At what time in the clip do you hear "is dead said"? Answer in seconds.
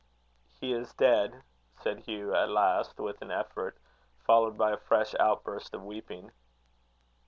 0.73-1.99